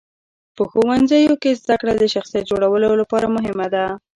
په 0.55 0.63
ښوونځیو 0.69 1.33
کې 1.41 1.59
زدهکړه 1.61 1.93
د 1.97 2.03
شخصیت 2.13 2.43
جوړولو 2.51 2.89
لپاره 3.01 3.33
مهمه 3.35 3.67
ده. 3.73 3.85